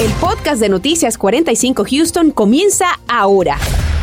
[0.00, 3.58] El podcast de Noticias 45 Houston comienza ahora.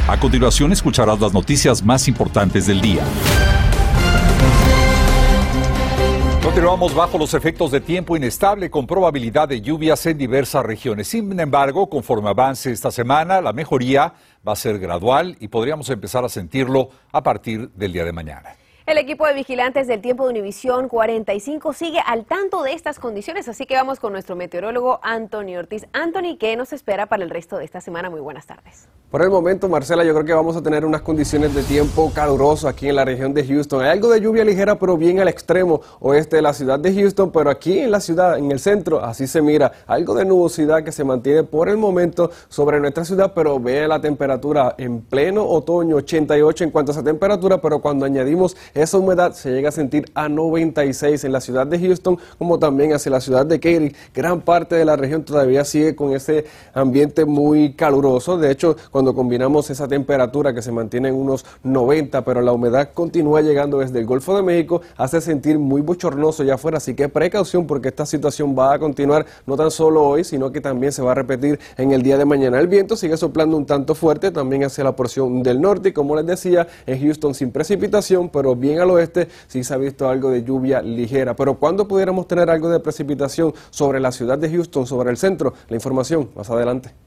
[0.10, 3.02] A continuación escucharás las noticias más importantes del día.
[6.44, 11.08] Continuamos bajo los efectos de tiempo inestable con probabilidad de lluvias en diversas regiones.
[11.08, 14.16] Sin embargo, conforme avance esta semana, la mejoría
[14.46, 18.58] va a ser gradual y podríamos empezar a sentirlo a partir del día de mañana.
[18.88, 23.48] El equipo de vigilantes del tiempo de Univisión 45 sigue al tanto de estas condiciones,
[23.48, 25.88] así que vamos con nuestro meteorólogo Anthony Ortiz.
[25.92, 28.12] Anthony, ¿qué nos espera para el resto de esta semana?
[28.12, 28.88] Muy buenas tardes.
[29.10, 32.68] Por el momento, Marcela, yo creo que vamos a tener unas condiciones de tiempo caluroso
[32.68, 33.82] aquí en la región de Houston.
[33.82, 37.32] Hay algo de lluvia ligera, pero bien al extremo oeste de la ciudad de Houston,
[37.32, 39.72] pero aquí en la ciudad, en el centro, así se mira.
[39.88, 44.02] Algo de nubosidad que se mantiene por el momento sobre nuestra ciudad, pero ve la
[44.02, 49.32] temperatura en pleno otoño, 88 en cuanto a esa temperatura, pero cuando añadimos esa humedad
[49.32, 53.22] se llega a sentir a 96 en la ciudad de Houston, como también hacia la
[53.22, 53.96] ciudad de Katy.
[54.14, 56.44] Gran parte de la región todavía sigue con ese
[56.74, 58.38] ambiente muy caluroso.
[58.38, 62.90] De hecho, cuando combinamos esa temperatura que se mantiene en unos 90, pero la humedad
[62.94, 66.78] continúa llegando desde el Golfo de México, hace sentir muy bochornoso ya afuera.
[66.78, 70.60] Así que precaución porque esta situación va a continuar no tan solo hoy, sino que
[70.60, 72.60] también se va a repetir en el día de mañana.
[72.60, 76.14] El viento sigue soplando un tanto fuerte también hacia la porción del norte y como
[76.18, 80.32] les decía, en Houston sin precipitación, pero bien al oeste sí se ha visto algo
[80.32, 81.36] de lluvia ligera.
[81.36, 85.54] Pero ¿cuándo pudiéramos tener algo de precipitación sobre la ciudad de Houston, sobre el centro?
[85.70, 87.05] La información más adelante.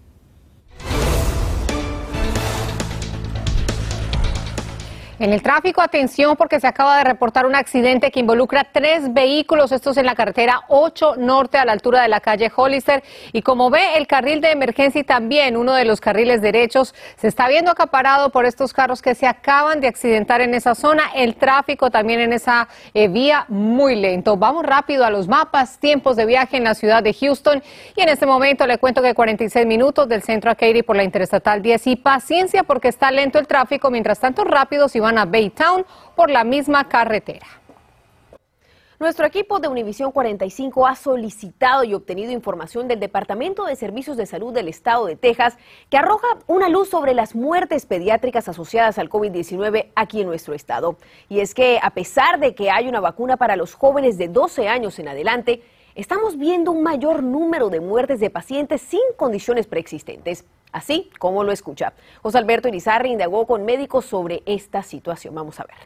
[5.21, 9.73] En el tráfico, atención porque se acaba de reportar un accidente que involucra tres vehículos.
[9.73, 13.03] Estos en la carretera 8 Norte a la altura de la calle Hollister.
[13.33, 17.27] Y como ve, el carril de emergencia y también uno de los carriles derechos se
[17.27, 21.03] está viendo acaparado por estos carros que se acaban de accidentar en esa zona.
[21.17, 24.37] El tráfico también en esa eh, vía muy lento.
[24.37, 27.61] Vamos rápido a los mapas, tiempos de viaje en la ciudad de Houston.
[27.97, 31.03] Y en este momento le cuento que 46 minutos del centro a Katy por la
[31.03, 31.89] Interestatal 10.
[31.89, 33.91] Y paciencia porque está lento el tráfico.
[33.91, 37.47] Mientras tanto, rápido si Baytown por la misma carretera.
[39.01, 44.27] Nuestro equipo de Univisión 45 ha solicitado y obtenido información del Departamento de Servicios de
[44.27, 45.57] Salud del Estado de Texas
[45.89, 50.97] que arroja una luz sobre las muertes pediátricas asociadas al COVID-19 aquí en nuestro estado.
[51.29, 54.67] Y es que a pesar de que hay una vacuna para los jóvenes de 12
[54.67, 55.63] años en adelante,
[55.95, 60.45] estamos viendo un mayor número de muertes de pacientes sin condiciones preexistentes.
[60.73, 61.93] Así como lo escucha.
[62.23, 65.35] José Alberto Irizarri indagó con médicos sobre esta situación.
[65.35, 65.77] Vamos a ver.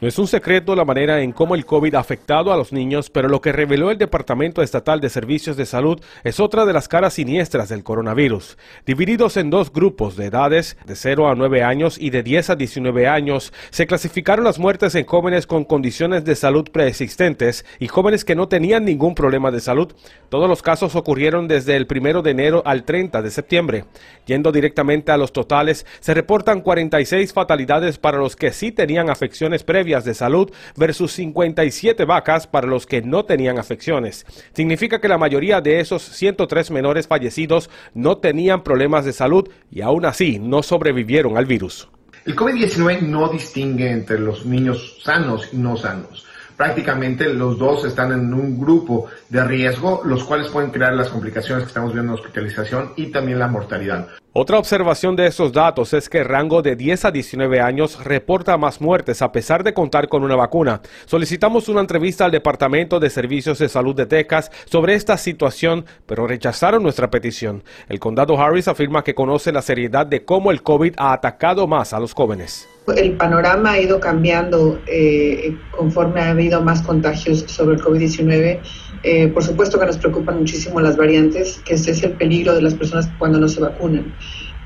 [0.00, 3.10] No es un secreto la manera en cómo el COVID ha afectado a los niños,
[3.10, 6.86] pero lo que reveló el Departamento Estatal de Servicios de Salud es otra de las
[6.86, 8.58] caras siniestras del coronavirus.
[8.86, 12.54] Divididos en dos grupos de edades, de 0 a 9 años y de 10 a
[12.54, 18.24] 19 años, se clasificaron las muertes en jóvenes con condiciones de salud preexistentes y jóvenes
[18.24, 19.92] que no tenían ningún problema de salud.
[20.28, 23.84] Todos los casos ocurrieron desde el 1 de enero al 30 de septiembre.
[24.26, 29.64] Yendo directamente a los totales, se reportan 46 fatalidades para los que sí tenían afecciones
[29.64, 34.26] previas de salud versus 57 vacas para los que no tenían afecciones.
[34.52, 39.80] Significa que la mayoría de esos 103 menores fallecidos no tenían problemas de salud y
[39.80, 41.88] aún así no sobrevivieron al virus.
[42.26, 46.28] El COVID-19 no distingue entre los niños sanos y no sanos
[46.58, 51.62] prácticamente los dos están en un grupo de riesgo, los cuales pueden crear las complicaciones
[51.62, 54.08] que estamos viendo en hospitalización y también la mortalidad.
[54.40, 58.56] Otra observación de estos datos es que el rango de 10 a 19 años reporta
[58.56, 60.80] más muertes a pesar de contar con una vacuna.
[61.06, 66.28] Solicitamos una entrevista al Departamento de Servicios de Salud de Texas sobre esta situación, pero
[66.28, 67.64] rechazaron nuestra petición.
[67.88, 71.92] El condado Harris afirma que conoce la seriedad de cómo el COVID ha atacado más
[71.92, 72.68] a los jóvenes.
[72.96, 78.60] El panorama ha ido cambiando eh, conforme ha habido más contagios sobre el COVID-19.
[79.02, 82.62] Eh, por supuesto que nos preocupan muchísimo las variantes, que ese es el peligro de
[82.62, 84.14] las personas cuando no se vacunan.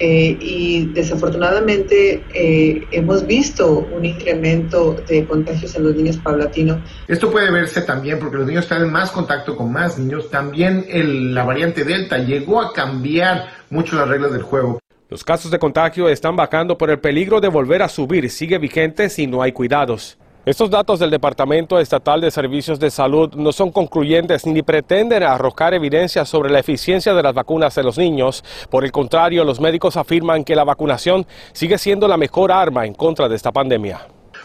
[0.05, 2.25] Eh, y desafortunadamente
[2.91, 6.83] hemos visto un incremento de contagios en los niños paulatino.
[7.07, 10.29] Esto puede verse también porque los niños están en más contacto con más niños.
[10.29, 10.87] También
[11.33, 14.81] la variante Delta llegó a cambiar mucho las reglas del juego.
[15.09, 19.09] Los casos de contagio están bajando, pero el peligro de volver a subir sigue vigente
[19.09, 20.19] si no hay cuidados.
[20.45, 25.73] Estos datos del Departamento Estatal de Servicios de Salud no son concluyentes ni pretenden arrojar
[25.73, 28.43] evidencia sobre la eficiencia de las vacunas en los niños.
[28.69, 32.95] Por el contrario, los médicos afirman que la vacunación sigue siendo la mejor arma en
[32.95, 34.01] contra de esta pandemia.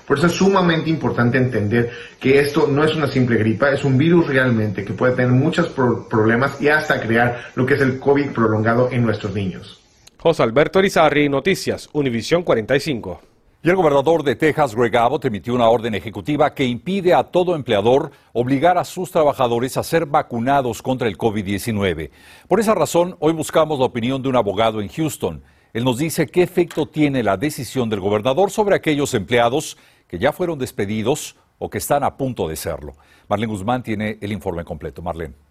[0.06, 1.90] Por eso es sumamente importante entender
[2.20, 5.70] que esto no es una simple gripa, es un virus realmente que puede tener muchos
[5.70, 9.82] problemas y hasta crear lo que es el COVID prolongado en nuestros niños.
[10.20, 13.20] José Alberto Rizarri, Noticias, Univisión 45.
[13.68, 17.54] Y el gobernador de Texas, Greg Abbott, emitió una orden ejecutiva que impide a todo
[17.54, 22.10] empleador obligar a sus trabajadores a ser vacunados contra el COVID-19.
[22.48, 25.44] Por esa razón, hoy buscamos la opinión de un abogado en Houston.
[25.74, 29.78] Él nos dice qué efecto tiene la decisión del gobernador sobre aquellos empleados
[30.08, 32.94] que ya fueron despedidos o que están a punto de serlo.
[33.28, 35.02] Marlene Guzmán tiene el informe completo.
[35.02, 35.47] Marlene.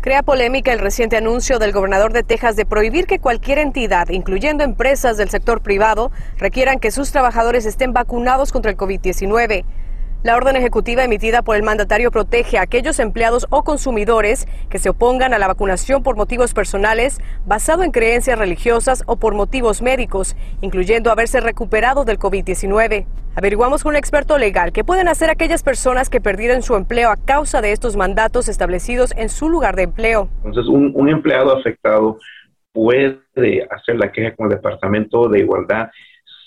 [0.00, 4.62] Crea polémica el reciente anuncio del gobernador de Texas de prohibir que cualquier entidad, incluyendo
[4.62, 9.64] empresas del sector privado, requieran que sus trabajadores estén vacunados contra el COVID-19.
[10.22, 14.88] La orden ejecutiva emitida por el mandatario protege a aquellos empleados o consumidores que se
[14.88, 20.34] opongan a la vacunación por motivos personales, basado en creencias religiosas o por motivos médicos,
[20.62, 23.06] incluyendo haberse recuperado del COVID-19.
[23.36, 27.16] Averiguamos con un experto legal qué pueden hacer aquellas personas que perdieron su empleo a
[27.16, 30.28] causa de estos mandatos establecidos en su lugar de empleo.
[30.38, 32.18] Entonces, un, un empleado afectado
[32.72, 33.20] puede
[33.70, 35.88] hacer la queja con el Departamento de Igualdad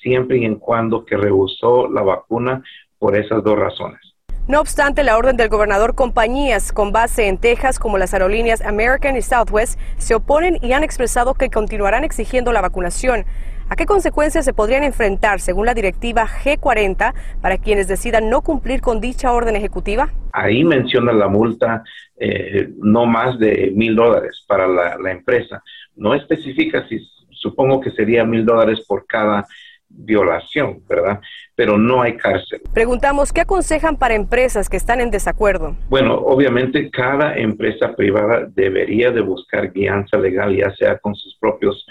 [0.01, 2.63] siempre y en cuando que rehusó la vacuna
[2.99, 3.99] por esas dos razones.
[4.47, 9.15] No obstante, la orden del gobernador, compañías con base en Texas como las aerolíneas American
[9.15, 13.25] y Southwest se oponen y han expresado que continuarán exigiendo la vacunación.
[13.69, 18.81] ¿A qué consecuencias se podrían enfrentar según la directiva G40 para quienes decidan no cumplir
[18.81, 20.09] con dicha orden ejecutiva?
[20.33, 21.83] Ahí menciona la multa
[22.17, 25.61] eh, no más de mil dólares para la, la empresa.
[25.95, 29.45] No especifica si supongo que sería mil dólares por cada
[29.89, 31.19] violación, ¿verdad?
[31.55, 32.61] Pero no hay cárcel.
[32.73, 35.75] Preguntamos qué aconsejan para empresas que están en desacuerdo.
[35.89, 41.85] Bueno, obviamente cada empresa privada debería de buscar guianza legal, ya sea con sus propios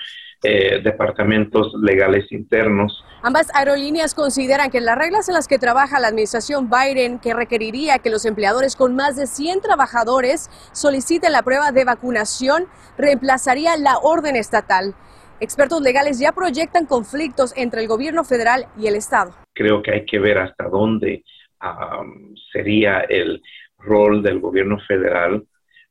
[0.44, 3.04] eh, departamentos legales internos.
[3.22, 7.98] Ambas aerolíneas consideran que las reglas en las que trabaja la administración Biden, que requeriría
[7.98, 13.98] que los empleadores con más de 100 trabajadores soliciten la prueba de vacunación, reemplazaría la
[13.98, 14.94] orden estatal.
[15.40, 19.32] Expertos legales ya proyectan conflictos entre el gobierno federal y el Estado.
[19.54, 21.22] Creo que hay que ver hasta dónde
[21.62, 23.40] um, sería el
[23.78, 25.46] rol del gobierno federal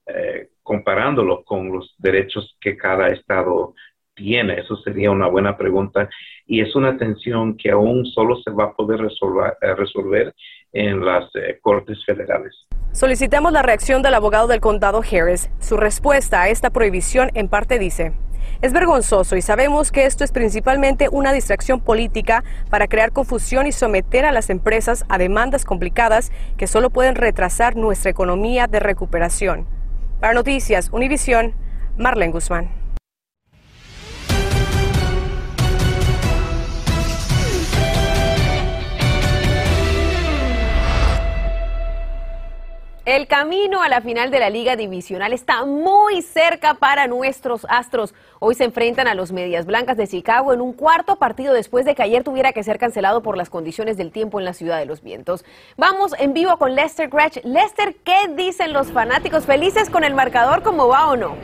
[0.06, 3.74] eh, comparándolo con los derechos que cada Estado
[4.16, 4.60] tiene.
[4.60, 6.10] Eso sería una buena pregunta
[6.46, 10.34] y es una tensión que aún solo se va a poder resolver, eh, resolver
[10.74, 12.54] en las eh, Cortes Federales.
[12.92, 15.50] Solicitamos la reacción del abogado del condado Harris.
[15.60, 18.14] Su respuesta a esta prohibición en parte dice,
[18.62, 23.72] es vergonzoso y sabemos que esto es principalmente una distracción política para crear confusión y
[23.72, 29.68] someter a las empresas a demandas complicadas que solo pueden retrasar nuestra economía de recuperación.
[30.20, 31.54] Para Noticias Univisión,
[31.98, 32.87] Marlene Guzmán.
[43.08, 48.14] El camino a la final de la Liga Divisional está muy cerca para nuestros Astros.
[48.42, 51.96] Hoy se enfrentan a los Medias Blancas de Chicago en un cuarto partido después de
[51.96, 54.86] que ayer tuviera que ser cancelado por las condiciones del tiempo en la Ciudad de
[54.86, 55.46] los Vientos.
[55.78, 57.46] Vamos en vivo con Lester Gretsch.
[57.46, 59.46] Lester, ¿qué dicen los fanáticos?
[59.46, 61.36] ¿Felices con el marcador como va o no?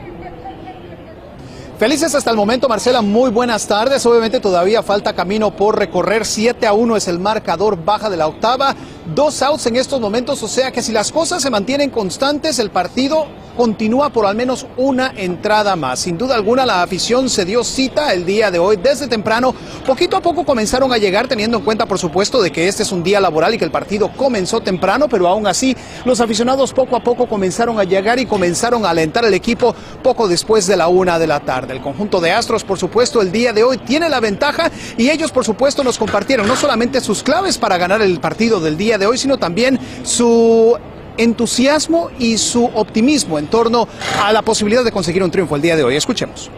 [1.78, 4.04] Felices hasta el momento, Marcela, muy buenas tardes.
[4.04, 6.26] Obviamente todavía falta camino por recorrer.
[6.26, 8.76] 7 a 1 es el marcador baja de la octava.
[9.06, 12.70] Dos outs en estos momentos, o sea que si las cosas se mantienen constantes, el
[12.70, 16.00] partido continúa por al menos una entrada más.
[16.00, 19.54] Sin duda alguna, la afición se dio cita el día de hoy desde temprano.
[19.86, 22.92] Poquito a poco comenzaron a llegar, teniendo en cuenta, por supuesto, de que este es
[22.92, 26.96] un día laboral y que el partido comenzó temprano, pero aún así, los aficionados poco
[26.96, 30.88] a poco comenzaron a llegar y comenzaron a alentar al equipo poco después de la
[30.88, 31.74] una de la tarde.
[31.74, 35.30] El conjunto de Astros, por supuesto, el día de hoy tiene la ventaja y ellos,
[35.30, 39.06] por supuesto, nos compartieron no solamente sus claves para ganar el partido del día de
[39.06, 40.76] hoy, sino también su
[41.16, 43.86] entusiasmo y su optimismo en torno
[44.22, 45.96] a la posibilidad de conseguir un triunfo el día de hoy.
[45.96, 46.50] Escuchemos.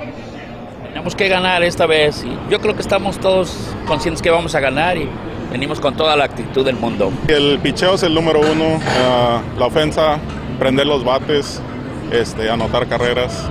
[0.88, 3.54] Tenemos que ganar esta vez y yo creo que estamos todos
[3.86, 5.08] conscientes que vamos a ganar y
[5.52, 7.12] venimos con toda la actitud del mundo.
[7.28, 10.18] El picheo es el número uno, uh, la ofensa,
[10.58, 11.60] prender los bates,
[12.10, 13.44] este, anotar carreras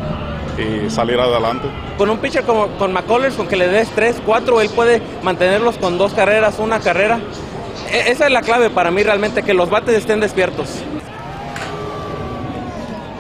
[0.57, 1.67] y salir adelante.
[1.97, 5.77] Con un pitcher como con McCullers, con que le des tres, cuatro, él puede mantenerlos
[5.77, 7.19] con dos carreras, una carrera.
[7.91, 10.83] E, esa es la clave para mí realmente, que los bates estén despiertos.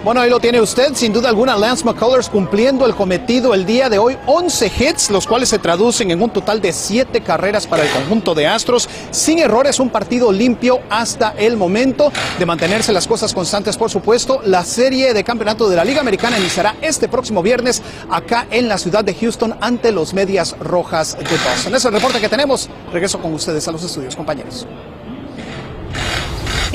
[0.05, 3.89] Bueno, ahí lo tiene usted, sin duda alguna, Lance McCullers cumpliendo el cometido el día
[3.89, 7.81] de hoy, 11 hits, los cuales se traducen en un total de 7 carreras para
[7.81, 13.07] el conjunto de Astros, sin errores, un partido limpio hasta el momento de mantenerse las
[13.07, 14.41] cosas constantes, por supuesto.
[14.45, 17.81] La serie de campeonato de la Liga Americana iniciará este próximo viernes
[18.11, 21.73] acá en la ciudad de Houston ante los Medias Rojas de Boston.
[21.73, 22.69] Es el reporte que tenemos.
[22.93, 24.67] Regreso con ustedes a los estudios, compañeros.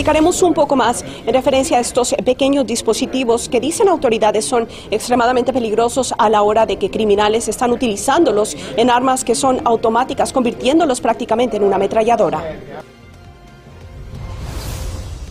[0.00, 5.52] Explicaremos un poco más en referencia a estos pequeños dispositivos que dicen autoridades son extremadamente
[5.52, 11.02] peligrosos a la hora de que criminales están utilizándolos en armas que son automáticas, convirtiéndolos
[11.02, 12.42] prácticamente en una ametralladora.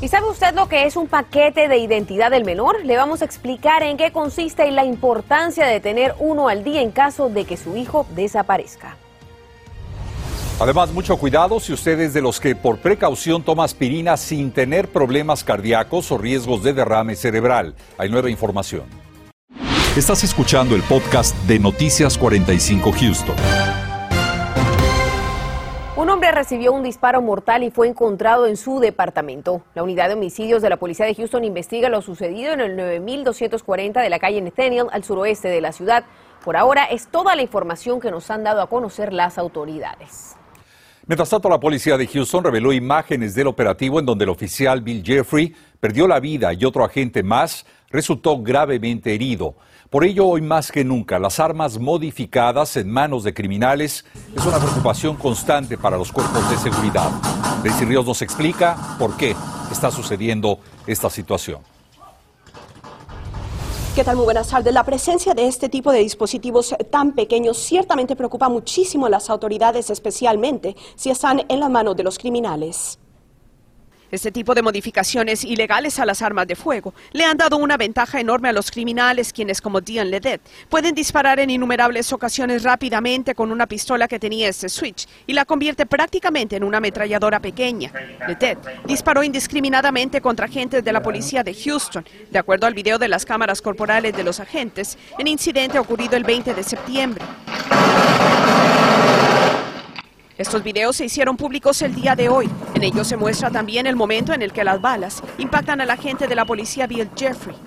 [0.01, 2.85] ¿Y sabe usted lo que es un paquete de identidad del menor?
[2.85, 6.83] Le vamos a explicar en qué consiste y la importancia de tener uno al día
[6.83, 8.97] en caso de que su hijo desaparezca.
[10.61, 14.89] Además, mucho cuidado si usted es de los que por precaución toma aspirina sin tener
[14.89, 17.75] problemas cardíacos o riesgos de derrame cerebral.
[17.97, 18.83] Hay nueva información.
[19.95, 23.35] Estás escuchando el podcast de Noticias 45 Houston.
[25.95, 29.61] Un hombre recibió un disparo mortal y fue encontrado en su departamento.
[29.75, 34.01] La unidad de homicidios de la policía de Houston investiga lo sucedido en el 9240
[34.01, 36.03] de la calle Nathaniel al suroeste de la ciudad.
[36.43, 40.35] Por ahora es toda la información que nos han dado a conocer las autoridades.
[41.09, 45.01] Mientras tanto, la policía de Houston reveló imágenes del operativo en donde el oficial Bill
[45.03, 49.55] Jeffrey perdió la vida y otro agente más resultó gravemente herido.
[49.89, 54.05] Por ello, hoy más que nunca, las armas modificadas en manos de criminales
[54.37, 57.09] es una preocupación constante para los cuerpos de seguridad.
[57.63, 59.35] Daisy Ríos nos explica por qué
[59.71, 61.78] está sucediendo esta situación.
[63.99, 64.15] ¿Qué tal?
[64.15, 64.73] Muy buenas tardes.
[64.73, 69.89] La presencia de este tipo de dispositivos tan pequeños ciertamente preocupa muchísimo a las autoridades,
[69.89, 72.98] especialmente si están en las manos de los criminales.
[74.11, 78.19] Este tipo de modificaciones ilegales a las armas de fuego le han dado una ventaja
[78.19, 83.51] enorme a los criminales, quienes como Dion Ledet pueden disparar en innumerables ocasiones rápidamente con
[83.51, 87.91] una pistola que tenía este switch y la convierte prácticamente en una ametralladora pequeña.
[88.27, 93.07] Ledet disparó indiscriminadamente contra agentes de la policía de Houston, de acuerdo al video de
[93.07, 97.23] las cámaras corporales de los agentes, en incidente ocurrido el 20 de septiembre.
[100.39, 102.49] Estos videos se hicieron públicos el día de hoy.
[102.73, 106.29] En ellos se muestra también el momento en el que las balas impactan al agente
[106.29, 107.57] de la policía Bill Jeffrey.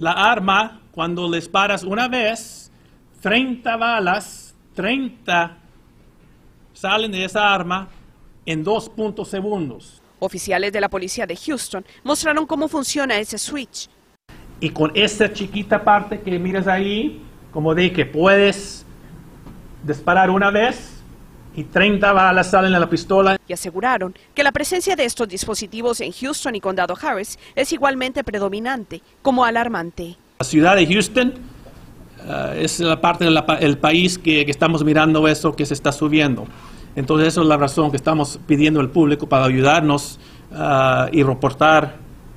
[0.00, 2.72] La arma, cuando les paras una vez,
[3.20, 5.58] 30 balas, 30
[6.72, 7.86] salen de esa arma
[8.44, 10.02] en 2.0 segundos.
[10.18, 13.88] Oficiales de la policía de Houston mostraron cómo funciona ese switch.
[14.58, 17.22] Y con esta chiquita parte que miras ahí,
[17.52, 18.84] como de que puedes
[19.84, 20.97] disparar una vez,
[21.58, 23.36] y 30 balas salen de la pistola.
[23.48, 28.22] Y aseguraron que la presencia de estos dispositivos en Houston y Condado Harris es igualmente
[28.22, 30.16] predominante como alarmante.
[30.38, 31.34] La ciudad de Houston
[32.24, 36.46] uh, es la parte del país que, que, estamos mirando eso que se está subiendo.
[36.94, 40.20] Entonces, esa es la razón que estamos pidiendo al público para ayudarnos
[40.52, 41.96] uh, y reportar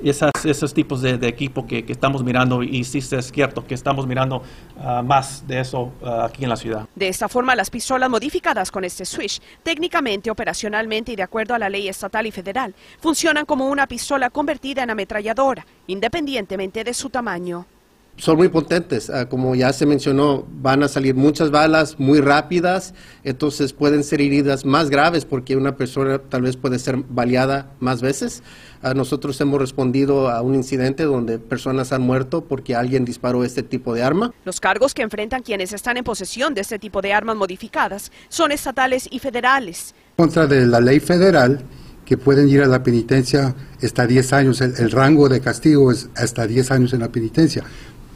[0.10, 4.44] esas, esos tipos de, equipo que, estamos mirando y sí es cierto que estamos mirando
[4.78, 6.88] uh, más de eso uh, aquí en la ciudad.
[6.96, 11.60] De esta forma, las pistolas modificadas con este switch, técnicamente, operacionalmente y de acuerdo a
[11.60, 17.10] la ley estatal y federal, funcionan como una pistola convertida en ametralladora, independientemente de su
[17.10, 17.66] tamaño
[18.22, 22.94] son muy potentes, uh, como ya se mencionó, van a salir muchas balas muy rápidas,
[23.24, 28.04] entonces pueden ser heridas más graves porque una persona tal vez puede ser baleada más
[28.04, 28.44] veces.
[28.84, 33.64] Uh, nosotros hemos respondido a un incidente donde personas han muerto porque alguien disparó este
[33.64, 34.32] tipo de arma.
[34.46, 38.52] Los cargos que enfrentan quienes están en posesión de este tipo de armas modificadas son
[38.52, 39.96] estatales y federales.
[40.16, 41.64] Contra de la ley federal
[42.06, 46.10] que pueden ir a la penitencia hasta 10 años, el, el rango de castigo es
[46.16, 47.64] hasta 10 años en la penitencia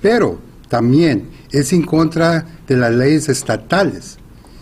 [0.02, 4.18] pero también es en contra de las leyes estatales.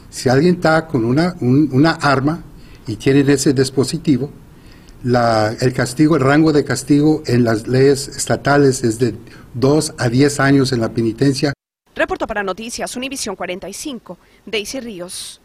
[0.09, 2.43] Si alguien está con una, un, una arma
[2.87, 4.29] y tiene ese dispositivo,
[5.03, 9.15] la, el castigo, el rango de castigo en las leyes estatales es de
[9.53, 11.53] 2 a 10 años en la penitencia.
[11.95, 15.42] Reporto para Noticias Univisión 45, Daisy Ríos.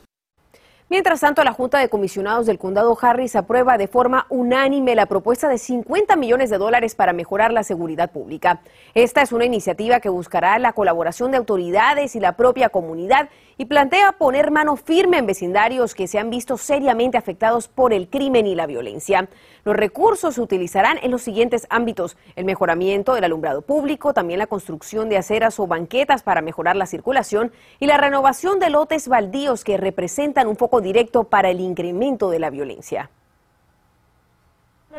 [0.90, 5.46] Mientras tanto, la Junta de Comisionados del Condado Harris aprueba de forma unánime la propuesta
[5.46, 8.62] de 50 millones de dólares para mejorar la seguridad pública.
[8.94, 13.28] Esta es una iniciativa que buscará la colaboración de autoridades y la propia comunidad
[13.58, 18.08] y plantea poner mano firme en vecindarios que se han visto seriamente afectados por el
[18.08, 19.28] crimen y la violencia.
[19.64, 24.46] Los recursos se utilizarán en los siguientes ámbitos, el mejoramiento del alumbrado público, también la
[24.46, 29.64] construcción de aceras o banquetas para mejorar la circulación y la renovación de lotes baldíos
[29.64, 33.10] que representan un foco directo para el incremento de la violencia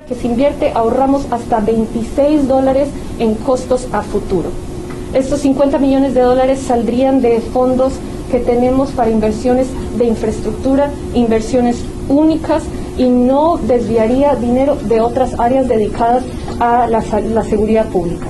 [0.08, 2.90] que se invierte ahorramos hasta 26 dólares
[3.20, 4.69] en costos a futuro.
[5.14, 7.94] Estos 50 millones de dólares saldrían de fondos
[8.30, 12.64] que tenemos para inversiones de infraestructura, inversiones únicas
[12.96, 16.24] y no desviaría dinero de otras áreas dedicadas
[16.60, 18.28] a la, la seguridad pública.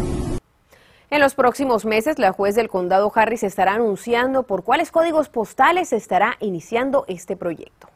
[1.10, 5.92] En los próximos meses, la juez del condado Harris estará anunciando por cuáles códigos postales
[5.92, 7.90] estará iniciando este proyecto.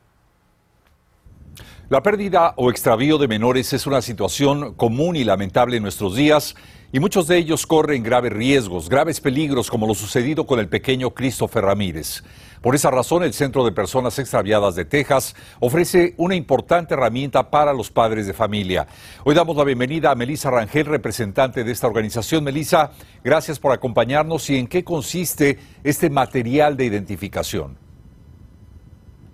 [1.89, 6.55] La pérdida o extravío de menores es una situación común y lamentable en nuestros días
[6.93, 11.09] y muchos de ellos corren graves riesgos, graves peligros como lo sucedido con el pequeño
[11.09, 12.23] Christopher Ramírez.
[12.61, 17.73] Por esa razón, el Centro de Personas Extraviadas de Texas ofrece una importante herramienta para
[17.73, 18.85] los padres de familia.
[19.23, 22.43] Hoy damos la bienvenida a Melissa Rangel, representante de esta organización.
[22.43, 22.91] Melissa,
[23.23, 27.75] gracias por acompañarnos y en qué consiste este material de identificación.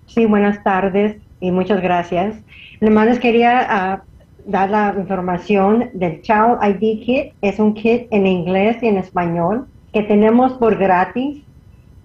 [0.07, 2.37] Sí, buenas tardes y muchas gracias.
[2.79, 4.03] Nomás les quería ah,
[4.45, 7.33] dar la información del Child ID Kit.
[7.41, 11.43] Es un kit en inglés y en español que tenemos por gratis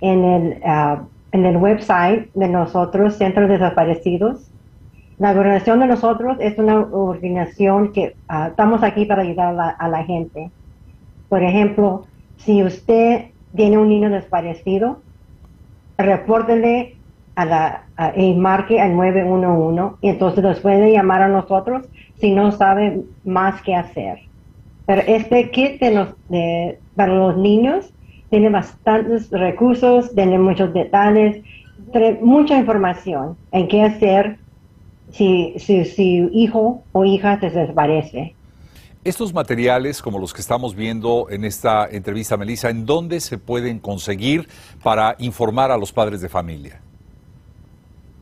[0.00, 4.50] en el, ah, en el website de nosotros, Centros Desaparecidos.
[5.18, 10.04] La organización de nosotros es una organización que ah, estamos aquí para ayudar a la,
[10.04, 10.50] gente.
[11.28, 12.06] Por ejemplo,
[12.38, 15.00] si usted tiene un niño desaparecido,
[15.98, 16.96] repórtele
[17.36, 17.84] a la,
[18.16, 21.86] y marque al 911 y entonces nos puede llamar a nosotros
[22.16, 24.18] si no sabe más qué hacer.
[24.86, 27.90] Pero este kit de para los niños
[28.30, 31.42] tiene bastantes recursos, tiene muchos detalles,
[32.20, 34.38] mucha información en qué hacer
[35.10, 38.34] si, si, si hijo o hija se desaparece.
[39.04, 43.78] Estos materiales, como los que estamos viendo en esta entrevista, Melissa, ¿en dónde se pueden
[43.78, 44.48] conseguir
[44.82, 46.80] para informar a los padres de familia?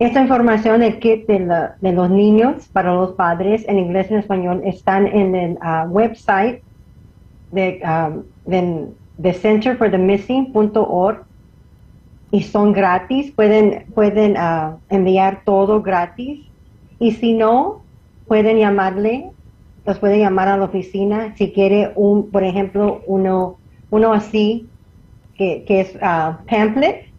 [0.02, 4.60] Esta información, el kit de, los niños para los padres en inglés y en español,
[4.64, 6.60] están en el uh, website
[7.52, 11.24] de, um, de, Center for the Missing.org
[12.32, 13.30] y son gratis.
[13.30, 16.40] Pueden, pueden uh, enviar todo gratis.
[16.98, 17.82] Y si no,
[18.26, 19.30] pueden llamarle,
[19.86, 23.56] los pueden llamar a la oficina si quiere un, por ejemplo, uno,
[23.90, 24.66] uno así,
[25.36, 27.11] que, que es uh, pamphlet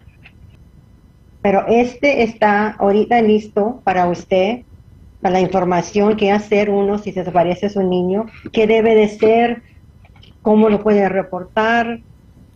[1.44, 4.62] pero este está ahorita listo para usted,
[5.22, 9.62] para la información que hacer uno si se desaparece su niño, qué debe de ser,
[10.42, 12.00] cómo lo puede reportar,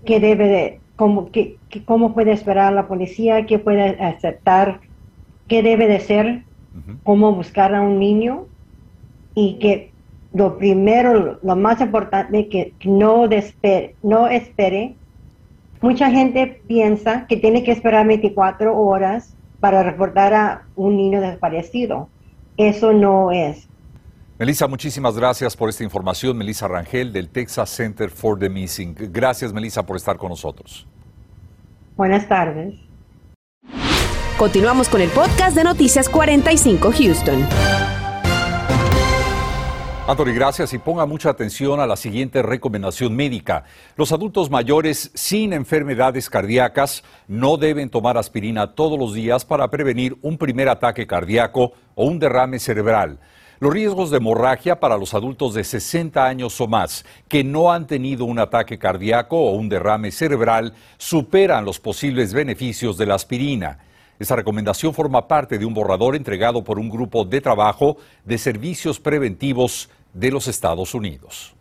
[0.06, 4.80] qué debe de, cómo, qué, cómo puede esperar la policía, qué puede aceptar,
[5.50, 6.44] qué debe de ser,
[7.04, 8.46] cómo buscar a un niño
[9.36, 9.92] y que
[10.34, 14.96] lo primero, lo más importante, que no, despe no espere
[15.82, 22.10] Mucha gente piensa que tiene que esperar 24 horas para reportar a un niño desaparecido.
[22.58, 23.68] Eso no es.
[24.40, 26.38] Melissa, muchísimas gracias por esta información.
[26.38, 28.96] Melissa Rangel del Texas Center for the Missing.
[29.12, 30.88] Gracias, Melissa, por estar con nosotros.
[31.96, 32.76] Buenas tardes.
[34.38, 37.77] Continuamos con el podcast de Noticias 45 Houston.
[40.08, 43.66] Anthony, gracias y ponga mucha atención a la siguiente recomendación médica.
[43.98, 50.16] Los adultos mayores sin enfermedades cardíacas no deben tomar aspirina todos los días para prevenir
[50.22, 53.20] un primer ataque cardíaco o un derrame cerebral.
[53.60, 57.86] Los riesgos de hemorragia para los adultos de 60 años o más que no han
[57.86, 63.80] tenido un ataque cardíaco o un derrame cerebral superan los posibles beneficios de la aspirina.
[64.20, 69.00] Esta recomendación forma parte de un borrador entregado por un grupo de trabajo de servicios
[69.00, 71.57] preventivos de los Estados Unidos.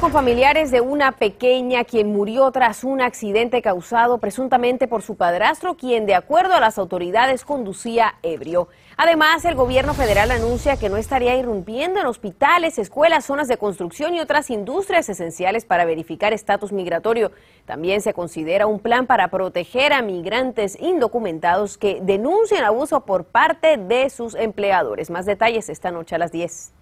[0.00, 5.76] Con familiares de una pequeña quien murió tras un accidente causado presuntamente por su padrastro,
[5.76, 8.68] quien de acuerdo a las autoridades conducía ebrio.
[8.96, 14.14] Además, el gobierno federal anuncia que no estaría irrumpiendo en hospitales, escuelas, zonas de construcción
[14.14, 17.30] y otras industrias esenciales para verificar estatus migratorio.
[17.64, 23.76] También se considera un plan para proteger a migrantes indocumentados que denuncian abuso por parte
[23.76, 25.10] de sus empleadores.
[25.10, 26.81] Más detalles esta noche a las 10.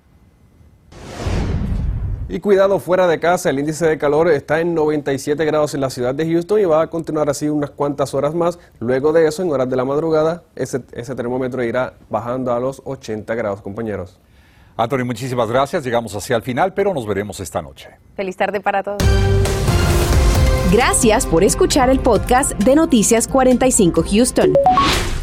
[2.32, 5.90] Y cuidado fuera de casa, el índice de calor está en 97 grados en la
[5.90, 8.60] ciudad de Houston y va a continuar así unas cuantas horas más.
[8.78, 12.82] Luego de eso, en horas de la madrugada, ese, ese termómetro irá bajando a los
[12.84, 14.20] 80 grados, compañeros.
[14.76, 15.82] Anthony, muchísimas gracias.
[15.82, 17.90] Llegamos hacia el final, pero nos veremos esta noche.
[18.14, 19.02] Feliz tarde para todos.
[20.72, 24.52] Gracias por escuchar el podcast de Noticias 45 Houston.